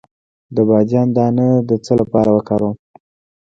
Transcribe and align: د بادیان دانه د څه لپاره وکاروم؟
د 0.55 0.57
بادیان 0.69 1.07
دانه 1.17 1.47
د 1.69 1.71
څه 1.85 1.91
لپاره 2.01 2.29
وکاروم؟ 2.33 2.75